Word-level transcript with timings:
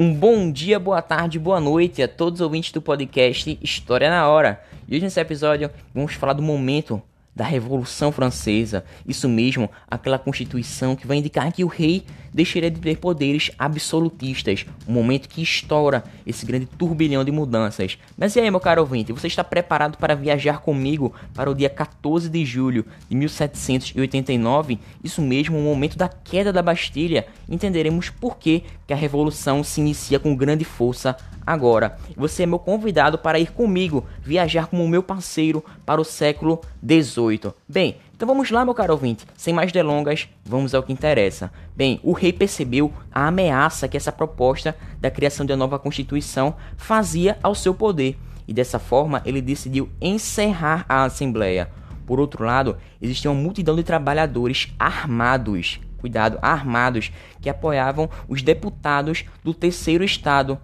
Um 0.00 0.14
bom 0.14 0.52
dia, 0.52 0.78
boa 0.78 1.02
tarde, 1.02 1.40
boa 1.40 1.58
noite 1.58 2.00
a 2.00 2.06
todos 2.06 2.38
os 2.38 2.44
ouvintes 2.44 2.70
do 2.70 2.80
podcast 2.80 3.58
História 3.60 4.08
na 4.08 4.28
Hora. 4.28 4.62
E 4.86 4.94
hoje 4.94 5.02
nesse 5.02 5.18
episódio 5.18 5.68
vamos 5.92 6.14
falar 6.14 6.34
do 6.34 6.40
momento 6.40 7.02
da 7.34 7.44
Revolução 7.44 8.12
Francesa. 8.12 8.84
Isso 9.04 9.28
mesmo, 9.28 9.68
aquela 9.90 10.16
constituição 10.16 10.94
que 10.94 11.04
vai 11.04 11.16
indicar 11.16 11.52
que 11.52 11.64
o 11.64 11.66
rei 11.66 12.04
deixaria 12.38 12.70
de 12.70 12.80
ter 12.80 12.98
poderes 12.98 13.50
absolutistas, 13.58 14.64
um 14.86 14.92
momento 14.92 15.28
que 15.28 15.42
estoura 15.42 16.04
esse 16.24 16.46
grande 16.46 16.66
turbilhão 16.66 17.24
de 17.24 17.32
mudanças. 17.32 17.98
Mas 18.16 18.36
e 18.36 18.40
aí, 18.40 18.48
meu 18.48 18.60
caro 18.60 18.80
ouvinte, 18.80 19.12
você 19.12 19.26
está 19.26 19.42
preparado 19.42 19.98
para 19.98 20.14
viajar 20.14 20.60
comigo 20.60 21.12
para 21.34 21.50
o 21.50 21.54
dia 21.54 21.68
14 21.68 22.28
de 22.28 22.44
julho 22.44 22.86
de 23.10 23.16
1789? 23.16 24.78
Isso 25.02 25.20
mesmo, 25.20 25.58
o 25.58 25.62
momento 25.62 25.98
da 25.98 26.08
queda 26.08 26.52
da 26.52 26.62
Bastilha. 26.62 27.26
Entenderemos 27.48 28.08
por 28.08 28.38
que, 28.38 28.62
que 28.86 28.92
a 28.92 28.96
revolução 28.96 29.64
se 29.64 29.80
inicia 29.80 30.20
com 30.20 30.36
grande 30.36 30.64
força 30.64 31.16
agora. 31.48 31.96
Você 32.14 32.42
é 32.42 32.46
meu 32.46 32.58
convidado 32.58 33.18
para 33.18 33.40
ir 33.40 33.50
comigo 33.50 34.06
viajar 34.22 34.66
como 34.66 34.86
meu 34.86 35.02
parceiro 35.02 35.64
para 35.84 36.00
o 36.00 36.04
século 36.04 36.60
18. 36.82 37.54
Bem, 37.66 37.96
então 38.18 38.26
vamos 38.26 38.50
lá, 38.50 38.64
meu 38.64 38.74
caro 38.74 38.94
ouvinte. 38.94 39.24
Sem 39.36 39.54
mais 39.54 39.70
delongas, 39.70 40.28
vamos 40.44 40.74
ao 40.74 40.82
que 40.82 40.92
interessa. 40.92 41.52
Bem, 41.76 42.00
o 42.02 42.12
rei 42.12 42.32
percebeu 42.32 42.92
a 43.12 43.28
ameaça 43.28 43.86
que 43.86 43.96
essa 43.96 44.10
proposta 44.10 44.74
da 45.00 45.08
criação 45.08 45.46
de 45.46 45.52
uma 45.52 45.58
nova 45.58 45.78
constituição 45.78 46.56
fazia 46.76 47.38
ao 47.44 47.54
seu 47.54 47.72
poder 47.72 48.18
e 48.48 48.52
dessa 48.52 48.80
forma 48.80 49.22
ele 49.24 49.40
decidiu 49.40 49.88
encerrar 50.00 50.84
a 50.88 51.04
assembleia. 51.04 51.70
Por 52.04 52.18
outro 52.18 52.44
lado, 52.44 52.76
existia 53.00 53.30
uma 53.30 53.40
multidão 53.40 53.76
de 53.76 53.84
trabalhadores 53.84 54.74
armados, 54.80 55.78
cuidado, 55.98 56.40
armados, 56.42 57.12
que 57.40 57.48
apoiavam 57.48 58.10
os 58.28 58.42
deputados 58.42 59.26
do 59.44 59.54
terceiro 59.54 60.02
estado, 60.02 60.58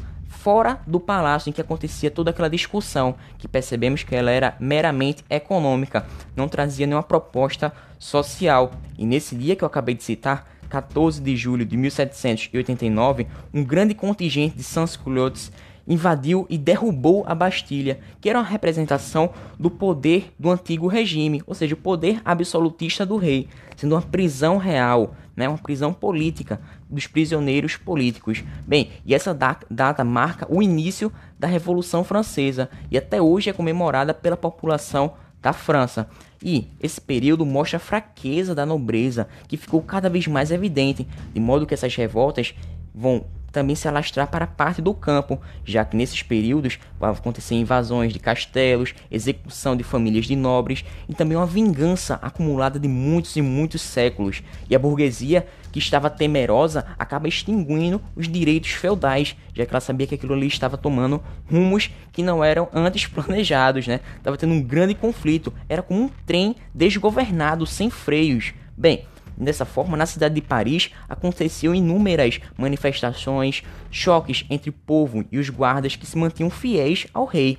fora 0.45 0.79
do 0.87 1.01
palácio 1.01 1.49
em 1.49 1.53
que 1.55 1.61
acontecia 1.63 2.11
toda 2.11 2.29
aquela 2.29 2.51
discussão, 2.51 3.15
que 3.39 3.49
percebemos 3.49 4.03
que 4.03 4.15
ela 4.15 4.31
era 4.31 4.55
meramente 4.61 5.25
econômica, 5.31 6.05
não 6.37 6.49
trazia 6.49 6.87
nenhuma 6.87 7.03
proposta 7.03 7.73
social. 7.99 8.73
E 8.99 9.07
nesse 9.07 9.35
dia 9.35 9.57
que 9.57 9.65
eu 9.65 9.67
acabei 9.67 9.95
de 9.95 10.05
citar, 10.05 10.47
14 10.69 11.23
de 11.23 11.35
julho 11.35 11.65
de 11.65 11.79
1789, 11.79 13.27
um 13.55 13.65
grande 13.65 13.95
contingente 13.95 14.55
de 14.55 14.63
sans-culottes 14.63 15.51
invadiu 15.89 16.47
e 16.51 16.59
derrubou 16.59 17.25
a 17.27 17.35
Bastilha, 17.35 17.99
que 18.21 18.29
era 18.29 18.39
uma 18.39 18.45
representação 18.45 19.31
do 19.59 19.71
poder 19.71 20.31
do 20.39 20.51
antigo 20.51 20.89
regime, 20.89 21.43
ou 21.47 21.55
seja, 21.55 21.75
o 21.75 21.79
poder 21.79 22.21
absolutista 22.23 23.07
do 23.07 23.17
rei, 23.17 23.49
sendo 23.77 23.95
uma 23.95 24.03
prisão 24.03 24.59
real, 24.59 25.15
né, 25.37 25.49
uma 25.49 25.59
prisão 25.59 25.93
política 25.93 26.61
dos 26.89 27.07
prisioneiros 27.07 27.77
políticos. 27.77 28.45
Bem, 28.67 28.91
e 29.05 29.15
essa 29.15 29.35
data 29.71 30.05
marca 30.05 30.47
o 30.49 30.63
início 30.63 31.13
da 31.39 31.49
Revolução 31.49 32.05
Francesa 32.05 32.69
e 32.91 32.99
até 32.99 33.21
hoje 33.21 33.51
é 33.51 33.53
comemorada 33.53 34.15
pela 34.15 34.37
população 34.37 35.15
da 35.43 35.53
França. 35.53 36.09
E 36.43 36.69
esse 36.81 37.01
período 37.01 37.45
mostra 37.45 37.77
a 37.77 37.81
fraqueza 37.81 38.55
da 38.55 38.65
nobreza, 38.65 39.29
que 39.47 39.57
ficou 39.57 39.83
cada 39.83 40.09
vez 40.09 40.27
mais 40.27 40.51
evidente, 40.51 41.07
de 41.33 41.41
modo 41.41 41.67
que 41.67 41.75
essas 41.75 41.95
revoltas 41.95 42.55
vão 42.95 43.27
também 43.55 43.77
se 43.77 43.87
alastrar 43.87 44.27
para 44.27 44.49
parte 44.49 44.83
do 44.83 44.93
campo, 44.93 45.41
já 45.65 45.85
que 45.85 45.97
nesses 45.97 46.23
períodos 46.25 46.81
vão 46.99 47.11
acontecer 47.11 47.55
invasões 47.55 48.13
de 48.13 48.19
castelos, 48.19 48.93
execução 49.09 49.77
de 49.77 49.85
famílias 49.85 50.27
de 50.27 50.35
nobres 50.35 50.85
e 51.09 51.15
também 51.15 51.37
uma 51.37 51.47
vingança 51.47 52.19
acumulada 52.21 52.81
de 52.81 52.89
muitos 52.89 53.37
e 53.37 53.41
muitos 53.41 53.81
séculos. 53.81 54.43
E 54.69 54.75
a 54.75 54.79
burguesia, 54.79 55.47
que 55.71 55.79
estava 55.79 56.11
temerosa, 56.11 56.85
acaba 56.99 57.29
extinguindo 57.29 58.03
os 58.17 58.29
direitos 58.29 58.73
feudais, 58.73 59.37
já 59.55 59.65
que 59.65 59.73
ela 59.73 59.81
sabia 59.81 60.07
que 60.07 60.17
aquilo 60.17 60.35
ali 60.35 60.49
estava 60.49 60.77
tomando 60.77 61.23
rumos 61.49 61.91
que 62.13 62.23
não 62.23 62.43
eram 62.43 62.69
antes 62.75 63.07
planejados, 63.09 63.87
né? 63.87 64.01
Estava 64.17 64.37
tendo 64.37 64.53
um 64.53 64.63
grande 64.63 64.95
conflito, 64.95 65.55
era 65.69 65.81
como 65.81 66.03
um 66.03 66.11
trem 66.27 66.57
desgovernado, 66.75 67.65
sem 67.67 67.89
freios. 67.89 68.53
Bem, 68.77 69.05
Dessa 69.37 69.65
forma, 69.65 69.97
na 69.97 70.07
cidade 70.07 70.35
de 70.35 70.41
Paris 70.41 70.91
aconteciam 71.09 71.75
inúmeras 71.75 72.41
manifestações, 72.57 73.63
choques 73.91 74.45
entre 74.49 74.71
o 74.71 74.73
povo 74.73 75.25
e 75.31 75.39
os 75.39 75.51
guardas 75.51 75.97
que 75.97 76.07
se 76.07 76.17
mantinham 76.17 76.51
fiéis 76.51 77.07
ao 77.13 77.25
rei. 77.25 77.59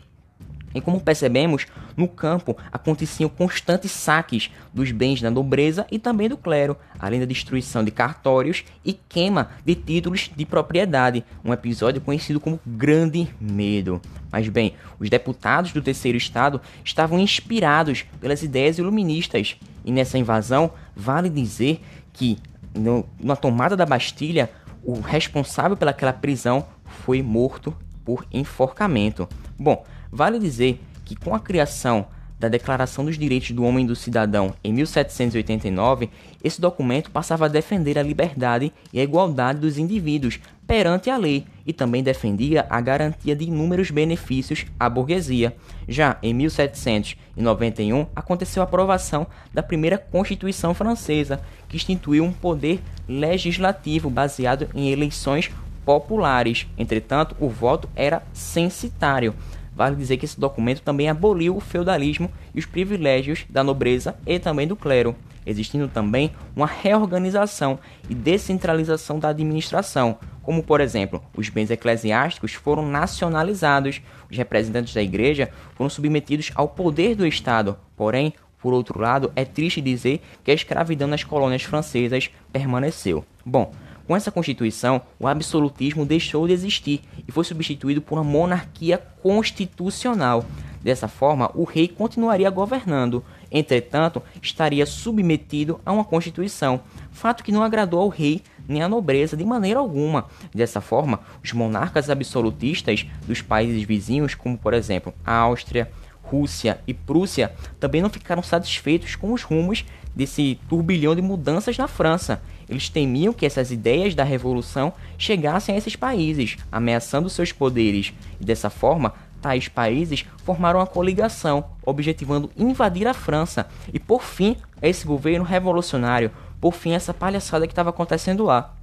E 0.75 0.81
como 0.81 0.99
percebemos, 0.99 1.65
no 1.95 2.05
campo 2.05 2.57
aconteciam 2.69 3.29
constantes 3.29 3.91
saques 3.91 4.51
dos 4.73 4.91
bens 4.91 5.21
da 5.21 5.31
nobreza 5.31 5.87
e 5.89 5.97
também 5.97 6.27
do 6.27 6.35
clero, 6.35 6.75
além 6.99 7.21
da 7.21 7.25
destruição 7.25 7.81
de 7.81 7.91
cartórios 7.91 8.65
e 8.83 8.91
queima 8.91 9.51
de 9.65 9.73
títulos 9.73 10.29
de 10.35 10.45
propriedade, 10.45 11.23
um 11.45 11.53
episódio 11.53 12.01
conhecido 12.01 12.41
como 12.41 12.59
Grande 12.65 13.29
Medo. 13.39 14.01
Mas 14.29 14.49
bem, 14.49 14.73
os 14.99 15.09
deputados 15.09 15.71
do 15.71 15.81
Terceiro 15.81 16.17
Estado 16.17 16.59
estavam 16.83 17.17
inspirados 17.17 18.03
pelas 18.19 18.43
ideias 18.43 18.77
iluministas, 18.77 19.55
e 19.85 19.93
nessa 19.93 20.17
invasão 20.17 20.71
vale 20.93 21.29
dizer 21.29 21.81
que 22.11 22.37
no, 22.75 23.05
na 23.17 23.37
tomada 23.37 23.77
da 23.77 23.85
Bastilha, 23.85 24.51
o 24.83 24.99
responsável 24.99 25.77
pelaquela 25.77 26.11
prisão 26.11 26.65
foi 26.83 27.21
morto 27.21 27.73
por 28.03 28.25
enforcamento. 28.31 29.27
Bom, 29.57 29.85
Vale 30.15 30.39
dizer 30.39 30.79
que 31.03 31.13
com 31.13 31.35
a 31.35 31.39
criação 31.41 32.07
da 32.39 32.47
Declaração 32.47 33.03
dos 33.03 33.17
Direitos 33.17 33.51
do 33.51 33.65
Homem 33.65 33.83
e 33.83 33.87
do 33.89 33.97
Cidadão 33.97 34.53
em 34.63 34.71
1789, 34.71 36.09
esse 36.41 36.61
documento 36.61 37.11
passava 37.11 37.45
a 37.45 37.49
defender 37.49 37.99
a 37.99 38.03
liberdade 38.03 38.71
e 38.93 38.99
a 39.01 39.03
igualdade 39.03 39.59
dos 39.59 39.77
indivíduos 39.77 40.39
perante 40.65 41.09
a 41.09 41.17
lei 41.17 41.45
e 41.67 41.73
também 41.73 42.01
defendia 42.01 42.65
a 42.69 42.79
garantia 42.79 43.35
de 43.35 43.43
inúmeros 43.43 43.91
benefícios 43.91 44.65
à 44.79 44.89
burguesia. 44.89 45.53
Já 45.85 46.17
em 46.23 46.33
1791 46.33 48.07
aconteceu 48.15 48.61
a 48.61 48.65
aprovação 48.65 49.27
da 49.53 49.61
primeira 49.61 49.97
Constituição 49.97 50.73
Francesa, 50.73 51.41
que 51.67 51.75
instituiu 51.75 52.23
um 52.23 52.31
poder 52.31 52.81
legislativo 53.05 54.09
baseado 54.09 54.69
em 54.73 54.93
eleições 54.93 55.51
populares. 55.83 56.67
Entretanto, 56.77 57.35
o 57.37 57.49
voto 57.49 57.89
era 57.97 58.23
censitário. 58.31 59.35
Vale 59.75 59.95
dizer 59.95 60.17
que 60.17 60.25
esse 60.25 60.39
documento 60.39 60.81
também 60.81 61.09
aboliu 61.09 61.57
o 61.57 61.59
feudalismo 61.59 62.31
e 62.53 62.59
os 62.59 62.65
privilégios 62.65 63.45
da 63.49 63.63
nobreza 63.63 64.15
e 64.25 64.39
também 64.39 64.65
do 64.65 64.75
clero, 64.75 65.15
existindo 65.45 65.87
também 65.87 66.31
uma 66.55 66.65
reorganização 66.65 67.77
e 68.09 68.15
descentralização 68.15 69.19
da 69.19 69.29
administração, 69.29 70.17
como 70.41 70.63
por 70.63 70.79
exemplo, 70.79 71.21
os 71.35 71.49
bens 71.49 71.69
eclesiásticos 71.69 72.53
foram 72.53 72.87
nacionalizados, 72.87 74.01
os 74.31 74.37
representantes 74.37 74.93
da 74.93 75.01
igreja 75.01 75.49
foram 75.75 75.89
submetidos 75.89 76.51
ao 76.55 76.69
poder 76.69 77.15
do 77.15 77.27
Estado, 77.27 77.77
porém, 77.97 78.33
por 78.59 78.73
outro 78.73 78.99
lado, 78.99 79.31
é 79.35 79.43
triste 79.43 79.81
dizer 79.81 80.21
que 80.43 80.51
a 80.51 80.53
escravidão 80.53 81.07
nas 81.07 81.23
colônias 81.23 81.63
francesas 81.63 82.29
permaneceu. 82.51 83.25
Bom, 83.45 83.71
com 84.07 84.15
essa 84.15 84.31
constituição, 84.31 85.01
o 85.19 85.27
absolutismo 85.27 86.05
deixou 86.05 86.47
de 86.47 86.53
existir 86.53 87.01
e 87.27 87.31
foi 87.31 87.43
substituído 87.43 88.01
por 88.01 88.17
uma 88.17 88.23
monarquia 88.23 88.97
constitucional. 89.21 90.45
Dessa 90.83 91.07
forma, 91.07 91.49
o 91.55 91.63
rei 91.63 91.87
continuaria 91.87 92.49
governando, 92.51 93.25
entretanto, 93.51 94.21
estaria 94.39 94.85
submetido 94.85 95.79
a 95.83 95.91
uma 95.91 96.05
constituição, 96.05 96.81
fato 97.11 97.43
que 97.43 97.51
não 97.51 97.63
agradou 97.63 97.99
ao 97.99 98.09
rei 98.09 98.43
nem 98.67 98.83
à 98.83 98.87
nobreza 98.87 99.35
de 99.35 99.43
maneira 99.43 99.79
alguma. 99.79 100.25
Dessa 100.53 100.81
forma, 100.81 101.21
os 101.43 101.51
monarcas 101.53 102.09
absolutistas 102.09 103.05
dos 103.25 103.41
países 103.41 103.81
vizinhos, 103.83 104.35
como 104.35 104.57
por 104.57 104.75
exemplo 104.75 105.13
a 105.25 105.33
Áustria, 105.33 105.91
Rússia 106.21 106.79
e 106.87 106.93
Prússia, 106.93 107.53
também 107.79 108.01
não 108.01 108.09
ficaram 108.09 108.43
satisfeitos 108.43 109.15
com 109.15 109.33
os 109.33 109.43
rumos 109.43 109.85
desse 110.15 110.59
turbilhão 110.69 111.15
de 111.15 111.21
mudanças 111.21 111.77
na 111.77 111.87
França. 111.87 112.41
Eles 112.69 112.89
temiam 112.89 113.33
que 113.33 113.45
essas 113.45 113.71
ideias 113.71 114.15
da 114.15 114.23
revolução 114.23 114.93
chegassem 115.17 115.75
a 115.75 115.77
esses 115.77 115.95
países, 115.95 116.57
ameaçando 116.71 117.29
seus 117.29 117.51
poderes, 117.51 118.13
e 118.39 118.45
dessa 118.45 118.69
forma, 118.69 119.13
tais 119.41 119.67
países 119.67 120.25
formaram 120.43 120.79
uma 120.79 120.87
coligação, 120.87 121.65
objetivando 121.85 122.49
invadir 122.57 123.07
a 123.07 123.13
França. 123.13 123.67
E, 123.93 123.99
por 123.99 124.23
fim, 124.23 124.57
esse 124.81 125.05
governo 125.05 125.45
revolucionário, 125.45 126.31
por 126.59 126.73
fim, 126.73 126.93
essa 126.93 127.13
palhaçada 127.13 127.67
que 127.67 127.73
estava 127.73 127.91
acontecendo 127.91 128.43
lá. 128.43 128.73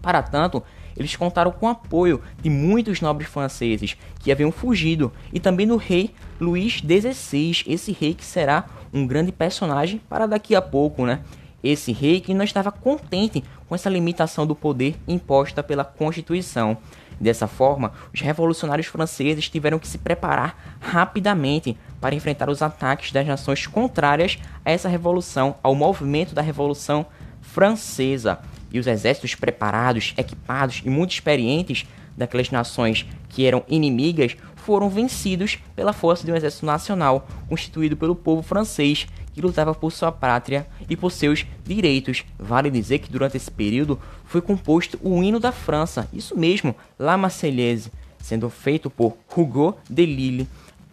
Para 0.00 0.22
tanto, 0.22 0.62
eles 0.98 1.16
contaram 1.16 1.50
com 1.52 1.66
o 1.66 1.70
apoio 1.70 2.20
de 2.42 2.50
muitos 2.50 3.00
nobres 3.00 3.28
franceses 3.28 3.96
que 4.20 4.32
haviam 4.32 4.50
fugido 4.50 5.12
e 5.32 5.38
também 5.38 5.66
do 5.66 5.76
rei 5.76 6.10
Luís 6.40 6.74
XVI, 6.74 7.64
esse 7.66 7.92
rei 7.92 8.14
que 8.14 8.24
será 8.24 8.64
um 8.92 9.06
grande 9.06 9.32
personagem 9.32 10.00
para 10.08 10.26
daqui 10.26 10.54
a 10.54 10.62
pouco, 10.62 11.06
né? 11.06 11.20
esse 11.62 11.92
rei 11.92 12.20
que 12.20 12.34
não 12.34 12.44
estava 12.44 12.70
contente 12.70 13.42
com 13.68 13.74
essa 13.74 13.90
limitação 13.90 14.46
do 14.46 14.54
poder 14.54 14.96
imposta 15.06 15.62
pela 15.62 15.84
Constituição. 15.84 16.78
Dessa 17.20 17.48
forma, 17.48 17.92
os 18.14 18.20
revolucionários 18.20 18.86
franceses 18.86 19.48
tiveram 19.48 19.78
que 19.78 19.88
se 19.88 19.98
preparar 19.98 20.78
rapidamente 20.80 21.76
para 22.00 22.14
enfrentar 22.14 22.48
os 22.48 22.62
ataques 22.62 23.10
das 23.10 23.26
nações 23.26 23.66
contrárias 23.66 24.38
a 24.64 24.70
essa 24.70 24.88
revolução, 24.88 25.56
ao 25.62 25.74
movimento 25.74 26.34
da 26.34 26.42
Revolução 26.42 27.06
Francesa. 27.40 28.38
E 28.72 28.78
os 28.78 28.86
exércitos 28.86 29.34
preparados, 29.34 30.14
equipados 30.16 30.82
e 30.84 30.90
muito 30.90 31.12
experientes 31.12 31.86
daquelas 32.16 32.50
nações 32.50 33.06
que 33.28 33.46
eram 33.46 33.64
inimigas 33.68 34.36
foram 34.56 34.90
vencidos 34.90 35.58
pela 35.74 35.92
força 35.92 36.26
de 36.26 36.32
um 36.32 36.36
exército 36.36 36.66
nacional 36.66 37.26
constituído 37.48 37.96
pelo 37.96 38.14
povo 38.14 38.42
francês 38.42 39.06
que 39.32 39.40
lutava 39.40 39.72
por 39.72 39.92
sua 39.92 40.10
pátria 40.10 40.66
e 40.90 40.96
por 40.96 41.12
seus 41.12 41.46
direitos. 41.64 42.24
Vale 42.38 42.70
dizer 42.70 42.98
que 42.98 43.10
durante 43.10 43.36
esse 43.36 43.50
período 43.50 43.98
foi 44.24 44.42
composto 44.42 44.98
o 45.02 45.22
hino 45.22 45.38
da 45.38 45.52
França, 45.52 46.08
isso 46.12 46.36
mesmo, 46.36 46.74
La 46.98 47.16
Marseillaise, 47.16 47.92
sendo 48.18 48.50
feito 48.50 48.90
por 48.90 49.16
Hugo 49.34 49.76
de 49.88 50.04
Lille, 50.04 50.48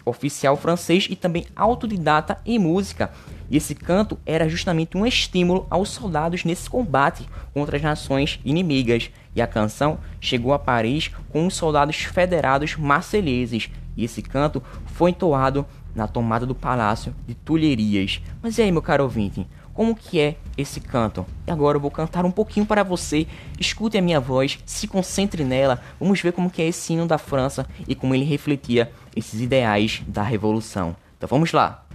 oficial 0.06 0.56
francês 0.56 1.08
e 1.10 1.16
também 1.16 1.46
autodidata 1.56 2.40
em 2.46 2.60
música. 2.60 3.12
E 3.50 3.58
esse 3.58 3.76
canto 3.76 4.18
era 4.26 4.48
justamente 4.48 4.98
um 4.98 5.06
estímulo 5.06 5.68
aos 5.70 5.90
soldados 5.90 6.44
nesse 6.44 6.70
combate 6.70 7.28
contra 7.54 7.78
as 7.78 7.84
nações 7.84 8.40
inimigas. 8.46 9.10
E 9.36 9.42
a 9.42 9.48
canção 9.48 10.00
chegou 10.22 10.54
a 10.54 10.60
Paris 10.60 11.12
com 11.30 11.46
os 11.46 11.56
soldados 11.56 11.98
federados 11.98 12.76
marselheses. 12.76 13.70
E 13.98 14.04
esse 14.04 14.22
canto 14.22 14.62
foi 14.86 15.12
entoado 15.12 15.66
na 15.96 16.08
tomada 16.08 16.46
do 16.46 16.54
Palácio 16.54 17.16
de 17.28 17.34
Tulherias. 17.34 18.22
Mas 18.42 18.58
e 18.58 18.62
aí, 18.62 18.72
meu 18.72 18.82
caro 18.82 19.04
ouvinte? 19.04 19.48
Como 19.76 19.94
que 19.94 20.22
é 20.22 20.38
esse 20.58 20.80
canto? 20.80 21.26
E 21.46 21.52
agora 21.52 21.76
eu 21.76 21.82
vou 21.82 21.92
cantar 21.92 22.24
um 22.24 22.32
pouquinho 22.32 22.66
para 22.66 22.82
você. 22.82 23.28
Escute 23.60 23.98
a 23.98 24.02
minha 24.02 24.22
voz, 24.22 24.58
se 24.66 24.88
concentre 24.88 25.44
nela. 25.44 25.82
Vamos 26.00 26.22
ver 26.22 26.32
como 26.32 26.50
que 26.50 26.62
é 26.62 26.68
esse 26.70 26.94
hino 26.94 27.06
da 27.06 27.18
França 27.18 27.68
e 27.86 27.94
como 27.94 28.16
ele 28.16 28.24
refletia 28.24 28.90
esses 29.14 29.42
ideais 29.42 30.02
da 30.08 30.24
revolução. 30.24 30.96
Então 31.18 31.28
vamos 31.28 31.52
lá. 31.52 31.86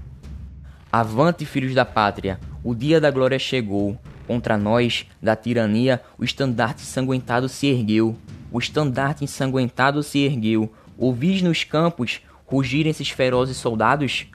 Avante, 0.93 1.47
filhos 1.47 1.75
da 1.75 1.87
pátria, 1.87 2.39
o 2.63 2.75
dia 2.75 3.01
da 3.01 3.11
glória 3.11 3.39
chegou. 3.39 3.99
Contra 4.27 4.59
nós, 4.59 5.07
da 5.21 5.35
tirania, 5.35 6.03
o 6.19 6.23
estandarte 6.23 6.83
ensanguentado 6.83 7.49
se 7.49 7.67
ergueu. 7.67 8.15
O 8.53 8.59
estandarte 8.59 9.25
ensanguentado 9.25 10.03
se 10.03 10.19
ergueu. 10.19 10.71
Ouvis 10.99 11.41
nos 11.41 11.65
campos 11.65 12.21
rugirem 12.45 12.91
esses 12.91 13.09
ferozes 13.09 13.57
soldados? 13.57 14.27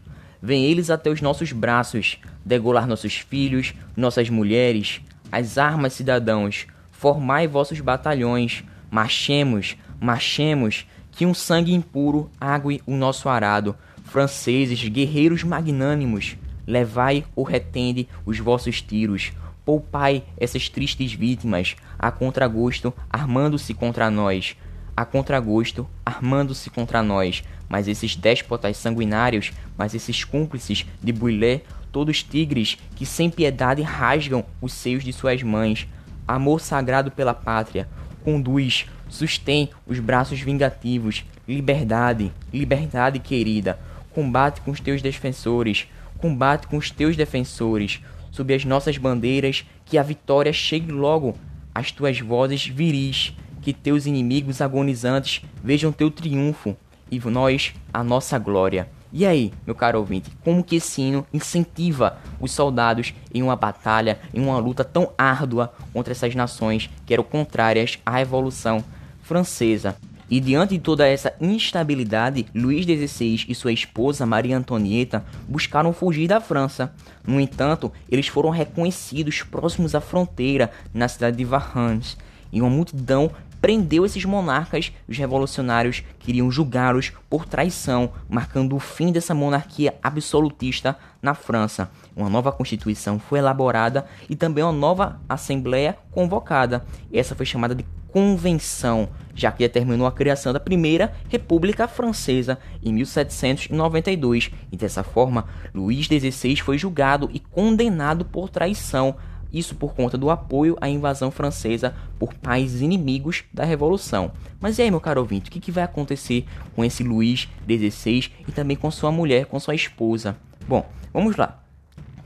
Vem 0.42 0.66
eles 0.66 0.90
até 0.90 1.10
os 1.10 1.22
nossos 1.22 1.52
braços, 1.52 2.18
degolar 2.44 2.88
nossos 2.88 3.16
filhos, 3.16 3.74
nossas 3.96 4.30
mulheres, 4.30 5.02
as 5.32 5.58
armas, 5.58 5.94
cidadãos, 5.94 6.68
formai 6.92 7.48
vossos 7.48 7.80
batalhões, 7.80 8.64
marchemos, 8.90 9.76
marchemos, 10.00 10.86
que 11.12 11.26
um 11.26 11.34
sangue 11.34 11.74
impuro 11.74 12.30
águe 12.40 12.82
o 12.86 12.96
nosso 12.96 13.30
arado. 13.30 13.76
Franceses, 14.04 14.88
guerreiros 14.88 15.44
magnânimos, 15.44 16.38
levai 16.68 17.26
ou 17.36 17.44
retende 17.44 18.08
os 18.26 18.40
vossos 18.40 18.82
tiros, 18.82 19.32
poupai 19.64 20.24
essas 20.38 20.70
tristes 20.70 21.14
vítimas, 21.14 21.76
a 21.98 22.12
contragosto, 22.12 22.94
armando-se 23.10 23.74
contra 23.74 24.10
nós. 24.12 24.56
A 24.96 25.04
contragosto, 25.04 25.88
armando-se 26.06 26.70
contra 26.70 27.04
nós, 27.04 27.44
mas 27.70 27.88
esses 27.88 28.16
déspotas 28.16 28.78
sanguinários, 28.78 29.52
mas 29.78 29.94
esses 29.94 30.24
cúmplices 30.24 30.86
de 31.02 31.12
Builé, 31.12 31.62
todos 31.92 32.24
tigres 32.24 32.78
que 32.96 33.06
sem 33.06 33.30
piedade 33.30 33.82
rasgam 33.82 34.46
os 34.62 34.74
seios 34.74 35.04
de 35.04 35.14
suas 35.14 35.42
mães, 35.42 35.88
amor 36.28 36.60
sagrado 36.60 37.12
pela 37.12 37.34
pátria, 37.34 37.88
conduz, 38.24 38.86
sustém 39.08 39.70
os 39.86 40.00
braços 40.00 40.40
vingativos, 40.40 41.24
liberdade, 41.48 42.32
liberdade 42.52 43.20
querida, 43.20 43.80
combate 44.14 44.62
com 44.62 44.72
os 44.72 44.80
teus 44.80 45.02
defensores, 45.02 45.88
combate 46.18 46.68
com 46.68 46.78
os 46.78 46.90
teus 46.90 47.16
defensores, 47.16 48.02
sob 48.32 48.54
as 48.54 48.66
nossas 48.66 48.98
bandeiras, 48.98 49.66
que 49.86 49.98
a 49.98 50.04
vitória 50.04 50.52
chegue 50.52 50.92
logo 50.92 51.36
às 51.74 51.92
tuas 51.92 52.20
vozes 52.20 52.66
viris, 52.66 53.34
que 53.62 53.74
teus 53.74 54.06
inimigos 54.06 54.62
agonizantes 54.62 55.42
vejam 55.64 55.92
teu 55.92 56.12
triunfo 56.12 56.76
e 57.16 57.30
nós 57.30 57.74
a 57.94 58.04
nossa 58.04 58.38
glória. 58.38 58.90
E 59.12 59.26
aí, 59.26 59.54
meu 59.66 59.74
caro 59.74 60.00
ouvinte, 60.00 60.30
como 60.44 60.64
que 60.64 60.76
esse 60.76 61.02
hino 61.02 61.26
incentiva 61.34 62.18
os 62.40 62.52
soldados 62.52 63.14
em 63.34 63.42
uma 63.42 63.56
batalha, 63.56 64.20
em 64.34 64.42
uma 64.42 64.58
luta 64.58 64.84
tão 64.84 65.12
árdua 65.18 65.74
contra 65.94 66.12
essas 66.12 66.36
nações 66.36 66.90
que 67.06 67.14
eram 67.14 67.24
contrárias 67.24 67.98
à 68.06 68.18
Revolução 68.18 68.84
Francesa? 69.22 69.96
E 70.30 70.40
diante 70.40 70.76
de 70.76 70.82
toda 70.82 71.08
essa 71.08 71.34
instabilidade, 71.40 72.48
Luís 72.54 72.84
XVI 72.86 73.46
e 73.48 73.54
sua 73.54 73.72
esposa 73.72 74.26
Maria 74.26 74.58
Antonieta 74.58 75.24
buscaram 75.48 75.94
fugir 75.94 76.28
da 76.28 76.42
França. 76.42 76.94
No 77.26 77.40
entanto, 77.40 77.92
eles 78.10 78.28
foram 78.28 78.50
reconhecidos 78.50 79.44
próximos 79.44 79.94
à 79.94 80.02
fronteira, 80.02 80.72
na 80.94 81.08
cidade 81.08 81.38
de 81.38 81.46
Varennes, 81.46 82.18
e 82.52 82.60
uma 82.60 82.70
multidão 82.70 83.30
prendeu 83.62 84.06
esses 84.06 84.24
monarcas 84.26 84.92
os 85.08 85.18
revolucionários 85.18 86.04
queriam 86.20 86.52
julgá-los 86.52 87.12
por 87.30 87.46
traição, 87.46 88.12
marcando 88.30 88.76
o 88.76 88.80
fim 88.80 89.12
dessa 89.12 89.34
monarquia 89.34 89.96
absolutista 90.02 90.98
na 91.22 91.34
França. 91.34 91.90
Uma 92.16 92.30
nova 92.30 92.52
constituição 92.52 93.20
foi 93.20 93.40
elaborada 93.40 94.06
e 94.30 94.36
também 94.36 94.64
uma 94.64 94.72
nova 94.72 95.20
assembleia 95.28 95.98
convocada. 96.12 96.86
Essa 97.12 97.36
foi 97.36 97.46
chamada 97.46 97.76
de 97.76 97.86
Convenção, 98.16 99.10
já 99.36 99.52
que 99.52 99.60
determinou 99.60 100.08
a 100.08 100.12
criação 100.12 100.54
da 100.54 100.60
primeira 100.60 101.14
República 101.28 101.86
Francesa 101.86 102.58
em 102.82 102.94
1792. 102.94 104.52
E 104.72 104.78
dessa 104.78 105.04
forma, 105.04 105.44
Luís 105.74 106.06
XVI 106.06 106.56
foi 106.56 106.78
julgado 106.78 107.30
e 107.34 107.42
condenado 107.42 108.24
por 108.24 108.48
traição 108.48 109.18
isso 109.58 109.76
por 109.76 109.94
conta 109.94 110.18
do 110.18 110.30
apoio 110.30 110.78
à 110.82 110.90
invasão 110.90 111.32
francesa 111.32 111.96
por 112.20 112.34
países 112.34 112.82
inimigos 112.82 113.44
da 113.54 113.64
Revolução. 113.64 114.32
Mas 114.60 114.78
e 114.78 114.82
aí, 114.82 114.92
meu 114.92 115.00
caro 115.00 115.22
ouvinte, 115.22 115.50
o 115.50 115.52
que, 115.52 115.60
que 115.60 115.72
vai 115.72 115.84
acontecer 115.84 116.46
com 116.76 116.84
esse 116.84 117.04
Luís 117.04 117.48
XVI 117.68 118.32
e 118.48 118.52
também 118.52 118.76
com 118.76 118.92
sua 118.92 119.12
mulher, 119.12 119.46
com 119.46 119.60
sua 119.60 119.76
esposa? 119.76 120.36
Bom, 120.68 120.86
vamos 121.14 121.36
lá. 121.38 121.62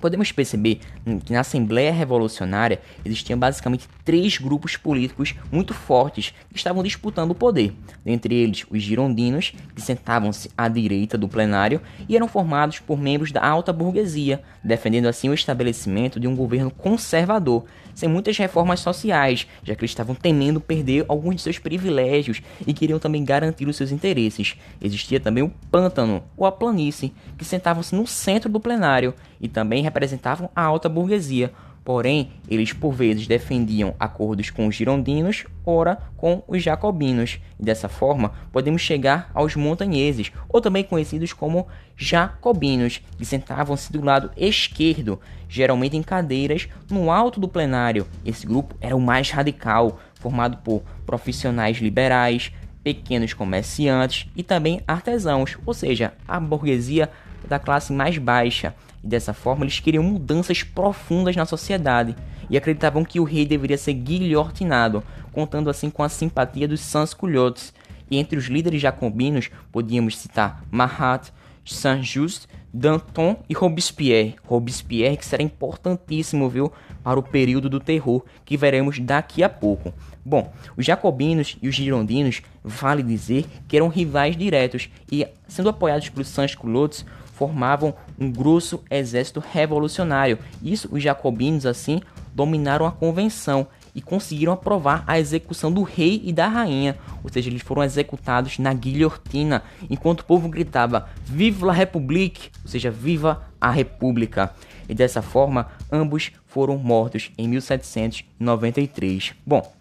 Podemos 0.01 0.31
perceber 0.31 0.79
que 1.25 1.33
na 1.33 1.41
Assembleia 1.41 1.91
Revolucionária 1.91 2.81
existiam 3.03 3.37
basicamente 3.37 3.87
três 4.09 4.39
grupos 4.39 4.75
políticos 4.75 5.35
muito 5.51 5.71
fortes 5.71 6.33
que 6.49 6.57
estavam 6.57 6.81
disputando 6.81 7.29
o 7.29 7.35
poder. 7.35 7.75
Dentre 8.03 8.33
eles, 8.33 8.65
os 8.67 8.81
girondinos, 8.81 9.53
que 9.75 9.81
sentavam-se 9.83 10.49
à 10.57 10.67
direita 10.67 11.15
do 11.15 11.27
plenário 11.27 11.79
e 12.07 12.15
eram 12.15 12.27
formados 12.27 12.79
por 12.79 12.99
membros 12.99 13.31
da 13.31 13.45
alta 13.45 13.71
burguesia, 13.71 14.41
defendendo 14.63 15.05
assim 15.05 15.29
o 15.29 15.33
estabelecimento 15.35 16.19
de 16.19 16.27
um 16.27 16.35
governo 16.35 16.71
conservador, 16.71 17.65
sem 17.93 18.09
muitas 18.09 18.35
reformas 18.35 18.79
sociais, 18.79 19.45
já 19.61 19.75
que 19.75 19.81
eles 19.81 19.91
estavam 19.91 20.15
temendo 20.15 20.59
perder 20.59 21.05
alguns 21.07 21.35
de 21.35 21.41
seus 21.43 21.59
privilégios 21.59 22.41
e 22.65 22.73
queriam 22.73 22.97
também 22.97 23.23
garantir 23.23 23.67
os 23.67 23.75
seus 23.75 23.91
interesses. 23.91 24.55
Existia 24.81 25.19
também 25.19 25.43
o 25.43 25.53
pântano, 25.69 26.23
ou 26.35 26.47
a 26.47 26.51
planície, 26.51 27.13
que 27.37 27.45
sentavam-se 27.45 27.93
no 27.93 28.07
centro 28.07 28.49
do 28.49 28.59
plenário 28.59 29.13
e 29.39 29.47
também 29.47 29.83
representavam 29.83 30.49
a 30.55 30.63
alta 30.63 30.89
burguesia, 30.89 31.53
Porém, 31.83 32.31
eles 32.47 32.71
por 32.71 32.91
vezes 32.91 33.25
defendiam 33.25 33.95
acordos 33.99 34.49
com 34.49 34.67
os 34.67 34.75
girondinos, 34.75 35.45
ora 35.65 35.97
com 36.17 36.43
os 36.47 36.61
jacobinos. 36.61 37.39
E 37.59 37.63
dessa 37.63 37.89
forma, 37.89 38.33
podemos 38.51 38.81
chegar 38.81 39.31
aos 39.33 39.55
montanheses, 39.55 40.31
ou 40.47 40.61
também 40.61 40.83
conhecidos 40.83 41.33
como 41.33 41.67
jacobinos, 41.97 43.01
que 43.17 43.25
sentavam-se 43.25 43.91
do 43.91 44.03
lado 44.03 44.29
esquerdo, 44.37 45.19
geralmente 45.47 45.97
em 45.97 46.03
cadeiras 46.03 46.67
no 46.89 47.09
alto 47.09 47.39
do 47.39 47.47
plenário. 47.47 48.05
Esse 48.23 48.45
grupo 48.45 48.75
era 48.79 48.95
o 48.95 49.01
mais 49.01 49.31
radical, 49.31 49.99
formado 50.15 50.57
por 50.57 50.83
profissionais 51.05 51.77
liberais, 51.77 52.51
pequenos 52.83 53.33
comerciantes 53.33 54.29
e 54.35 54.43
também 54.43 54.81
artesãos, 54.87 55.57
ou 55.65 55.73
seja, 55.73 56.13
a 56.27 56.39
burguesia 56.39 57.09
da 57.47 57.59
classe 57.59 57.91
mais 57.91 58.17
baixa 58.17 58.75
e 59.03 59.07
dessa 59.07 59.33
forma 59.33 59.63
eles 59.63 59.79
queriam 59.79 60.03
mudanças 60.03 60.63
profundas 60.63 61.35
na 61.35 61.45
sociedade 61.45 62.15
e 62.49 62.57
acreditavam 62.57 63.03
que 63.03 63.19
o 63.19 63.23
rei 63.23 63.45
deveria 63.45 63.77
ser 63.77 63.93
guilhotinado, 63.93 65.03
contando 65.31 65.69
assim 65.69 65.89
com 65.89 66.03
a 66.03 66.09
simpatia 66.09 66.67
dos 66.67 66.81
sans-culottes. 66.81 67.73
E 68.11 68.17
entre 68.17 68.37
os 68.37 68.45
líderes 68.45 68.81
jacobinos 68.81 69.49
podíamos 69.71 70.17
citar 70.17 70.63
Marat, 70.71 71.29
Saint-Just, 71.63 72.47
Danton 72.73 73.37
e 73.47 73.53
Robespierre. 73.53 74.35
Robespierre 74.43 75.17
que 75.17 75.25
será 75.25 75.43
importantíssimo, 75.43 76.49
viu, 76.49 76.71
para 77.03 77.19
o 77.19 77.23
período 77.23 77.69
do 77.69 77.79
terror 77.79 78.23
que 78.45 78.57
veremos 78.57 78.99
daqui 78.99 79.43
a 79.43 79.49
pouco. 79.49 79.93
Bom, 80.25 80.51
os 80.75 80.85
jacobinos 80.85 81.57
e 81.61 81.67
os 81.67 81.75
girondinos, 81.75 82.41
vale 82.63 83.01
dizer 83.01 83.45
que 83.67 83.77
eram 83.77 83.87
rivais 83.87 84.35
diretos 84.35 84.89
e, 85.11 85.25
sendo 85.47 85.69
apoiados 85.69 86.09
pelos 86.09 86.27
sans-culottes, 86.27 87.05
formavam 87.33 87.95
um 88.19 88.31
grosso 88.31 88.83
exército 88.89 89.41
revolucionário. 89.51 90.37
Isso, 90.61 90.89
os 90.91 91.01
jacobinos, 91.01 91.65
assim, 91.65 92.01
dominaram 92.33 92.85
a 92.85 92.91
convenção 92.91 93.67
e 93.95 94.01
conseguiram 94.01 94.53
aprovar 94.53 95.03
a 95.07 95.19
execução 95.19 95.71
do 95.71 95.81
rei 95.83 96.21
e 96.23 96.31
da 96.31 96.47
rainha, 96.47 96.97
ou 97.23 97.29
seja, 97.29 97.49
eles 97.49 97.61
foram 97.61 97.83
executados 97.83 98.59
na 98.59 98.73
guilhotina, 98.73 99.63
enquanto 99.89 100.21
o 100.21 100.25
povo 100.25 100.47
gritava 100.47 101.09
Viva 101.25 101.65
la 101.65 101.73
République, 101.73 102.49
ou 102.63 102.69
seja, 102.69 102.91
Viva 102.91 103.43
a 103.59 103.71
República. 103.71 104.53
E 104.87 104.93
dessa 104.93 105.21
forma, 105.21 105.67
ambos 105.91 106.31
foram 106.45 106.77
mortos 106.77 107.31
em 107.37 107.47
1793. 107.47 109.33
Bom, 109.45 109.73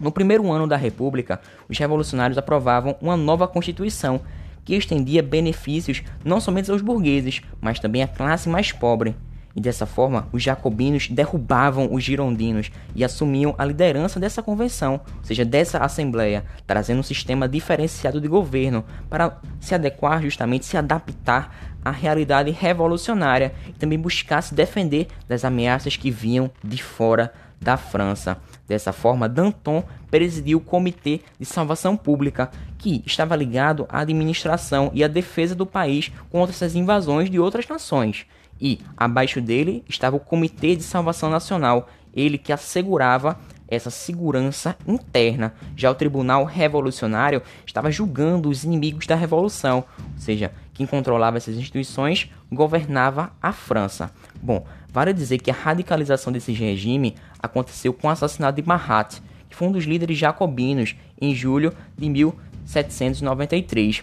No 0.00 0.10
primeiro 0.10 0.50
ano 0.50 0.66
da 0.66 0.76
República, 0.76 1.40
os 1.68 1.78
revolucionários 1.78 2.36
aprovavam 2.36 2.96
uma 3.00 3.16
nova 3.16 3.46
Constituição 3.46 4.20
que 4.64 4.74
estendia 4.74 5.22
benefícios 5.22 6.02
não 6.24 6.40
somente 6.40 6.70
aos 6.70 6.82
burgueses, 6.82 7.40
mas 7.60 7.78
também 7.78 8.02
à 8.02 8.08
classe 8.08 8.48
mais 8.48 8.72
pobre. 8.72 9.14
E 9.54 9.60
dessa 9.60 9.84
forma, 9.84 10.28
os 10.32 10.42
jacobinos 10.42 11.08
derrubavam 11.08 11.92
os 11.92 12.02
girondinos 12.02 12.70
e 12.94 13.04
assumiam 13.04 13.54
a 13.58 13.64
liderança 13.64 14.18
dessa 14.18 14.42
convenção, 14.42 15.00
ou 15.18 15.24
seja, 15.24 15.44
dessa 15.44 15.78
assembleia, 15.78 16.44
trazendo 16.66 17.00
um 17.00 17.02
sistema 17.02 17.46
diferenciado 17.46 18.20
de 18.20 18.28
governo 18.28 18.84
para 19.10 19.38
se 19.60 19.74
adequar 19.74 20.22
justamente, 20.22 20.64
se 20.64 20.76
adaptar 20.76 21.54
à 21.84 21.90
realidade 21.90 22.50
revolucionária 22.50 23.52
e 23.68 23.72
também 23.72 23.98
buscar 23.98 24.40
se 24.40 24.54
defender 24.54 25.08
das 25.28 25.44
ameaças 25.44 25.96
que 25.96 26.10
vinham 26.10 26.50
de 26.64 26.82
fora 26.82 27.32
da 27.62 27.76
França. 27.76 28.38
Dessa 28.66 28.92
forma, 28.92 29.28
Danton 29.28 29.84
presidiu 30.10 30.58
o 30.58 30.60
Comitê 30.60 31.20
de 31.38 31.46
Salvação 31.46 31.96
Pública, 31.96 32.50
que 32.78 33.02
estava 33.06 33.36
ligado 33.36 33.86
à 33.88 34.00
administração 34.00 34.90
e 34.92 35.02
à 35.04 35.08
defesa 35.08 35.54
do 35.54 35.66
país 35.66 36.10
contra 36.30 36.54
essas 36.54 36.74
invasões 36.74 37.30
de 37.30 37.38
outras 37.38 37.66
nações. 37.66 38.26
E 38.60 38.80
abaixo 38.96 39.40
dele 39.40 39.84
estava 39.88 40.16
o 40.16 40.20
Comitê 40.20 40.76
de 40.76 40.82
Salvação 40.82 41.30
Nacional, 41.30 41.88
ele 42.14 42.38
que 42.38 42.52
assegurava 42.52 43.38
essa 43.66 43.90
segurança 43.90 44.76
interna. 44.86 45.54
Já 45.74 45.90
o 45.90 45.94
Tribunal 45.94 46.44
Revolucionário 46.44 47.42
estava 47.66 47.90
julgando 47.90 48.50
os 48.50 48.64
inimigos 48.64 49.06
da 49.06 49.14
revolução, 49.14 49.84
ou 49.98 50.18
seja, 50.20 50.52
quem 50.82 50.86
controlava 50.86 51.36
essas 51.36 51.56
instituições 51.56 52.28
governava 52.50 53.32
a 53.40 53.52
França. 53.52 54.10
Bom, 54.42 54.66
vale 54.88 55.12
dizer 55.12 55.38
que 55.38 55.50
a 55.50 55.54
radicalização 55.54 56.32
desse 56.32 56.52
regime 56.52 57.14
aconteceu 57.40 57.92
com 57.92 58.08
o 58.08 58.10
assassinato 58.10 58.60
de 58.60 58.66
Marat, 58.66 59.20
que 59.48 59.54
foi 59.54 59.68
um 59.68 59.72
dos 59.72 59.84
líderes 59.84 60.18
jacobinos, 60.18 60.96
em 61.20 61.34
julho 61.34 61.72
de 61.96 62.08
1793. 62.08 64.02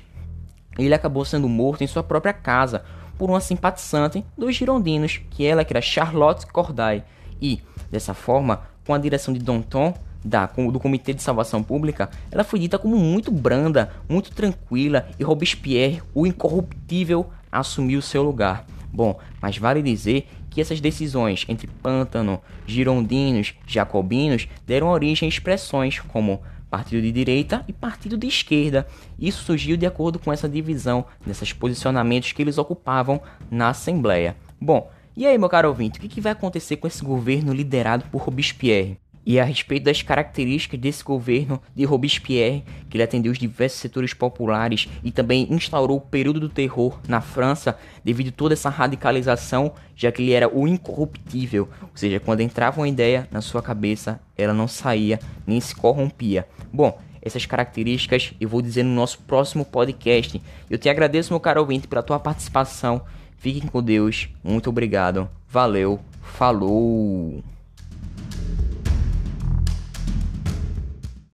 Ele 0.78 0.94
acabou 0.94 1.26
sendo 1.26 1.50
morto 1.50 1.84
em 1.84 1.88
sua 1.88 2.04
própria 2.04 2.32
casa 2.32 2.86
por 3.18 3.30
uma 3.30 3.42
simpatizante 3.42 4.24
dos 4.38 4.56
girondinos, 4.56 5.20
que 5.30 5.46
ela 5.46 5.66
que 5.66 5.74
era 5.74 5.82
Charlotte 5.82 6.48
Corday. 6.48 7.04
E, 7.42 7.62
dessa 7.92 8.14
forma, 8.14 8.62
com 8.88 8.94
a 8.94 8.98
direção 8.98 9.34
de 9.34 9.42
Danton, 9.42 9.94
da, 10.24 10.46
do 10.46 10.80
Comitê 10.80 11.14
de 11.14 11.22
Salvação 11.22 11.64
Pública, 11.64 12.10
ela 12.32 12.44
foi 12.44 12.60
dita 12.60 12.78
como 12.78 12.98
muito 12.98 13.32
branda, 13.32 13.92
muito 14.08 14.32
tranquila 14.32 15.08
e 15.20 15.24
Robespierre, 15.24 16.02
o 16.14 16.26
incorruptível, 16.28 17.30
assumiu 17.52 18.02
seu 18.02 18.24
lugar. 18.24 18.66
Bom, 18.92 19.20
mas 19.42 19.58
vale 19.58 19.82
dizer 19.82 20.28
que 20.50 20.60
essas 20.60 20.82
decisões 20.82 21.46
entre 21.48 21.68
pântano, 21.68 22.42
girondinos, 22.66 23.54
jacobinos 23.68 24.48
deram 24.66 24.88
origem 24.88 25.28
a 25.28 25.30
expressões 25.30 26.00
como 26.00 26.42
partido 26.70 27.02
de 27.02 27.12
direita 27.12 27.64
e 27.68 27.74
partido 27.74 28.18
de 28.18 28.28
esquerda. 28.28 28.88
Isso 29.18 29.44
surgiu 29.44 29.76
de 29.76 29.86
acordo 29.86 30.20
com 30.20 30.32
essa 30.32 30.48
divisão, 30.48 31.06
nesses 31.26 31.52
posicionamentos 31.54 32.32
que 32.32 32.42
eles 32.42 32.58
ocupavam 32.58 33.22
na 33.50 33.70
Assembleia. 33.70 34.36
Bom, 34.62 34.90
e 35.16 35.26
aí, 35.26 35.38
meu 35.38 35.50
caro 35.50 35.70
ouvinte, 35.70 36.00
o 36.00 36.08
que 36.08 36.22
vai 36.22 36.32
acontecer 36.32 36.78
com 36.78 36.88
esse 36.88 37.04
governo 37.04 37.54
liderado 37.54 38.06
por 38.12 38.22
Robespierre? 38.22 38.98
E 39.30 39.40
a 39.40 39.44
respeito 39.44 39.84
das 39.84 40.02
características 40.02 40.80
desse 40.80 41.04
governo 41.04 41.62
de 41.76 41.86
Robespierre, 41.86 42.64
que 42.90 42.98
ele 42.98 43.04
atendeu 43.04 43.32
os 43.32 43.38
diversos 43.38 43.80
setores 43.80 44.12
populares 44.12 44.90
e 45.04 45.12
também 45.12 45.46
instaurou 45.52 45.98
o 45.98 46.02
período 46.02 46.40
do 46.40 46.50
terror 46.50 47.00
na 47.08 47.22
França 47.22 47.78
devido 48.04 48.30
a 48.30 48.32
toda 48.32 48.56
essa 48.56 48.72
radicalização, 48.72 49.72
já 49.96 50.12
que 50.12 50.24
ele 50.24 50.32
era 50.32 50.50
o 50.50 50.68
incorruptível, 50.68 51.70
ou 51.80 51.92
seja, 51.94 52.20
quando 52.20 52.42
entrava 52.42 52.82
uma 52.82 52.90
ideia 52.90 53.28
na 53.32 53.40
sua 53.40 53.62
cabeça, 53.62 54.20
ela 54.36 54.52
não 54.52 54.68
saía 54.68 55.20
nem 55.46 55.62
se 55.62 55.76
corrompia. 55.76 56.48
Bom, 56.74 57.00
essas 57.22 57.46
características 57.46 58.34
eu 58.42 58.50
vou 58.50 58.64
dizer 58.64 58.82
no 58.82 58.96
nosso 58.96 59.20
próximo 59.20 59.64
podcast. 59.64 60.42
Eu 60.68 60.80
te 60.80 60.90
agradeço, 60.90 61.32
meu 61.32 61.40
caro 61.40 61.62
ouvinte, 61.62 61.88
pela 61.88 62.02
tua 62.02 62.20
participação. 62.20 63.04
Fiquem 63.38 63.70
com 63.70 63.84
Deus. 63.84 64.28
Muito 64.44 64.72
obrigado. 64.72 65.30
Valeu. 65.48 66.00
Falou. 66.20 67.44